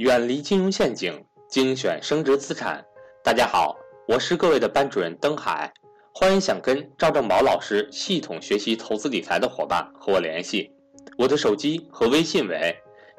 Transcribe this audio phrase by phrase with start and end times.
[0.00, 2.82] 远离金融陷阱，精选升值资产。
[3.22, 3.76] 大家好，
[4.08, 5.70] 我是各位的班主任登海，
[6.14, 10.72] 欢迎想跟赵正宝老师系统学习投资理财的伙伴和我联系，
[11.18, 12.74] 我的手机和微信为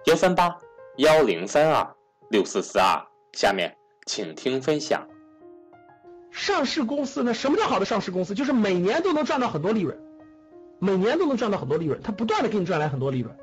[0.08, 0.58] 幺三八
[0.98, 1.88] 幺零三二
[2.32, 3.00] 六四四二。
[3.34, 3.72] 下面
[4.08, 5.08] 请听分享。
[6.32, 7.32] 上市公司呢？
[7.32, 8.34] 什么叫好的上市公司？
[8.34, 9.96] 就是每年都能赚到很多利润，
[10.80, 13.38] 每年都能赚到很多利润，它不断的给你赚来很多利润。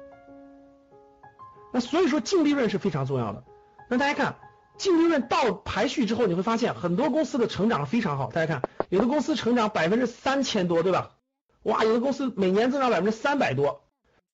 [1.73, 3.45] 那所以说净利润是非常重要的。
[3.89, 4.37] 那大家看
[4.77, 8.31] 净利润到排序之后，你会发现很多公司的成长非常好。
[8.31, 11.17] 大家看，有的公司成长百分之三千多，对吧？
[11.65, 13.85] 哇，有的公司每年增长百分之三百多，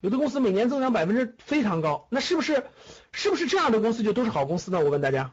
[0.00, 2.06] 有的公司每年增长百分之非常高。
[2.10, 2.66] 那是不是
[3.12, 4.80] 是不是这样的公司就都是好公司呢？
[4.80, 5.32] 我问大家。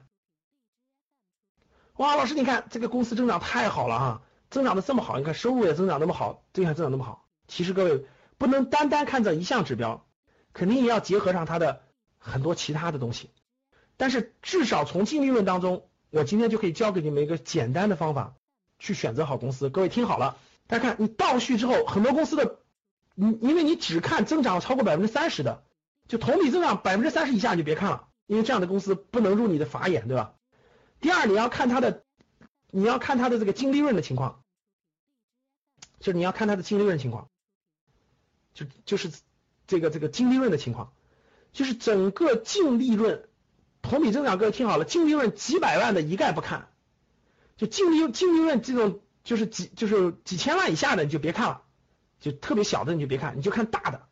[1.97, 7.27] 哇，老师你看这个公司增长太好了哈，增长的这么好，你看收入也增长那么好，这还增长那么好。
[7.47, 8.05] 其实各位
[8.37, 10.07] 不能单单看这一项指标，
[10.53, 11.83] 肯定也要结合上它的。
[12.23, 13.31] 很多其他的东西，
[13.97, 18.35] 但是至少从净利润当中，我今天就可以教给你们一个简单的方法，
[18.77, 19.71] 去选择好公司。
[19.71, 22.59] 各位听好了，大家看，你倒序之后，很多公司的，
[23.15, 25.63] 你因为你只看增长超过百分之三十的，
[26.07, 30.35] 就同比增长百分之三十以下你就别看了，因为这样的公司不能入你的法眼，对吧？
[30.99, 32.03] 第二，你要看它的，
[32.69, 34.43] 你要看它的这个净利润的情况，
[35.99, 37.29] 就是你要看它的净利润情况，
[38.53, 39.11] 就就是
[39.65, 40.93] 这个这个净利润的情况。
[41.53, 43.23] 就是整个净利润
[43.81, 46.69] 同比增长，各位听好了，净利润几百万的一概不看，
[47.57, 51.61] 就净利净利润这种就是几就是几千万以下的你就别看了，
[52.19, 54.03] 就特别小的你就别看，你就看大的，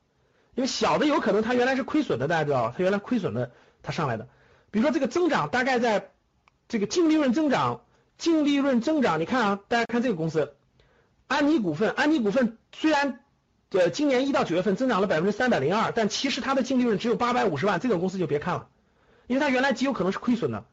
[0.56, 3.52] 因为小的有可能它原来是亏损的，大家知道它原来亏损的
[3.84, 4.28] 它上来的，
[4.72, 6.12] 比如说这个增长大概在
[6.68, 7.82] 这个净利润增长，
[8.18, 10.56] 净利润增长，你看啊，大家看这个公司，
[11.28, 13.24] 安妮股份，安妮股份虽然。
[13.72, 18.68] 对，今年一到九月份增长了百分之三百零二，但其实它的净利润只有八百五十万，这种公司就别看了，
[19.28, 20.66] 因为它原来极有可能是亏损的，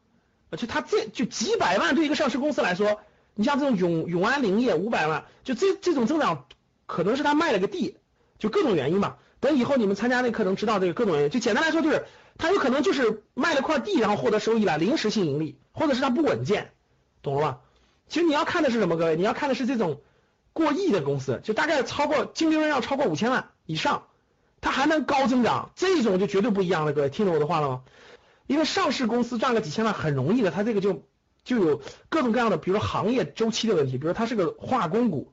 [0.57, 3.01] 就它这就几百万对一个上市公司来说，
[3.35, 6.47] 你像这种永永安林业五百万，就这这种增长，
[6.87, 7.99] 可能是他卖了个地，
[8.39, 9.17] 就各种原因嘛。
[9.41, 12.07] 等以后你们参加那课能知道这个各种原因，就简单来说就是，
[12.39, 16.73] 他有可能就是卖了块地然后获得收益了，临时性盈利，或者是它不稳健，
[17.21, 17.61] 懂了吧？
[18.09, 20.01] 其实你要看的是什么，各位，你要看的是这种。
[20.57, 24.05] 过亿的公司，就大概超过净利润要超过五千万以上，
[24.63, 26.95] 它还能高增长，这种就绝对不一样了。
[26.95, 27.83] 各位听懂我的话了吗？
[28.47, 31.05] 因为上市公司赚个几千万很容易的，它这个就
[31.45, 35.31] 就有各种各样的，比如说行业周期的问题，比如它是个化工股，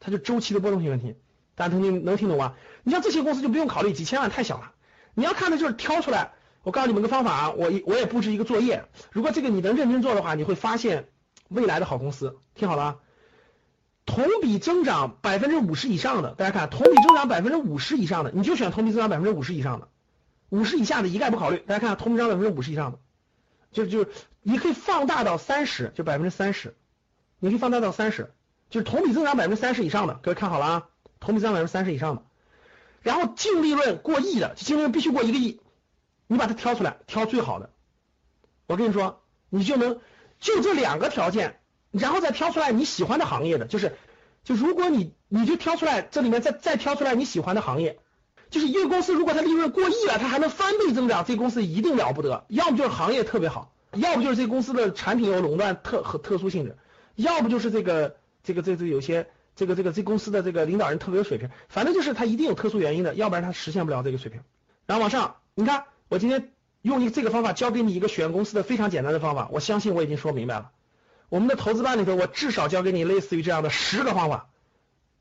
[0.00, 1.16] 它就周期的波动性问题。
[1.54, 2.54] 大家能听能听懂吗？
[2.82, 4.72] 你像这些公司就不用考虑，几千万太小了。
[5.14, 11.08] 你要看的就是挑出来，我告诉你们个方法啊，我我也布置一个作业，如果这个你能认真做的话，你会发现
[11.48, 12.36] 未来的好公司。
[12.54, 12.98] 听好了。
[14.08, 19.88] 同比增长百分之五十以上的，大家看，同比增长百分之五十以上的，你就选同比增长百分之五十以上的，
[20.48, 21.58] 五十以下的一概不考虑。
[21.58, 22.98] 大家看，同比增长百分之五十以上的，
[23.70, 24.10] 就就
[24.40, 26.74] 你可以放大到三十，就百分之三十，
[27.38, 28.32] 你可以放大到三十，
[28.70, 30.86] 就是同比增长百分之三十以上的，各位看好了啊，
[31.20, 32.22] 同比增长百分之三十以上的，
[33.02, 35.60] 然后净利润过亿的，净利润必须过一个亿，
[36.26, 37.68] 你把它挑出来，挑最好的，
[38.66, 40.00] 我跟你说，你就能
[40.40, 41.57] 就这两个条件。
[41.90, 43.96] 然后再挑出来你喜欢的行业的，就是，
[44.44, 47.98] 就如果你你就挑出来这里面再再挑出来你喜欢的行业，
[48.50, 52.44] 就是一个公司如果它利润过亿了，它还能翻倍增长，这公司一定了不得。
[52.48, 56.76] 要不就是行业特别好，要不就是这公司的产品有垄断特和特殊性质，
[57.14, 64.40] 要不就是这个这个这这有些这个这个这公司的这个领导人特别有水平，反正就是它一定有特殊原因的，要不然它实现不了这个水平。
[64.86, 70.70] 然后往上，你看我今天用一这个方法教给你一个选公司的非常简单的方法，我相信我已经说明白了。
[71.28, 74.48] 我们的投资班里头，我至少教给你类似于这样的十个方法，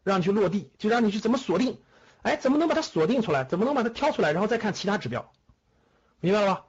[0.03, 1.79] 让你去落地，就让你去怎么锁定，
[2.21, 5.31] 哎，怎么能把它锁定出来，怎么能把它挑出来，然后再看其他指标，
[6.19, 6.65] 明白了吧？